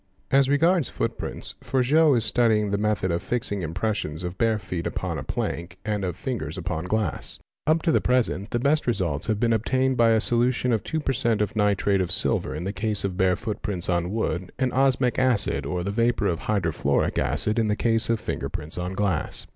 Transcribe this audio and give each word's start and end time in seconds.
As 0.31 0.49
regards 0.49 0.89
footprints 0.89 1.53
Forgeot 1.61 2.15
is 2.17 2.25
studying 2.25 2.71
the 2.71 2.79
method 2.79 3.11
of 3.11 3.21
fixing 3.21 3.61
| 3.61 3.61
im— 3.61 3.71
pressions 3.75 4.23
of 4.23 4.35
bare 4.39 4.57
feet 4.57 4.87
upon 4.87 5.19
a 5.19 5.23
plank 5.23 5.77
and 5.85 6.03
of 6.03 6.15
fingers 6.15 6.57
upon 6.57 6.85
glass. 6.85 7.37
Up 7.67 7.83
to; 7.83 7.91
the 7.91 8.01
present 8.01 8.49
the 8.49 8.57
best 8.57 8.87
results 8.87 9.27
have 9.27 9.39
been 9.39 9.53
obtained 9.53 9.97
by 9.97 10.09
a 10.09 10.19
solution 10.19 10.73
of 10.73 10.83
2 10.83 11.01
% 11.01 11.39
of» 11.41 11.55
nitrate 11.55 12.01
of 12.01 12.11
silver 12.11 12.55
in 12.55 12.63
the 12.63 12.73
case 12.73 13.03
of 13.03 13.15
bare 13.15 13.35
footprints 13.35 13.89
on 13.89 14.11
wood 14.11 14.51
and 14.57 14.71
osmic 14.71 15.19
acid 15.19 15.67
or 15.67 15.81
OBSERVATION 15.81 15.83
OF 15.83 15.85
FOOTPRINTS 15.85 15.85
501 15.85 15.85
the 15.85 15.91
vapour 16.71 17.03
of 17.05 17.13
hydrofluoric 17.13 17.19
acid 17.19 17.59
in 17.59 17.67
the 17.67 17.75
case 17.75 18.09
of 18.09 18.19
fingerprints 18.19 18.79
on 18.79 18.93
glass. 18.95 19.45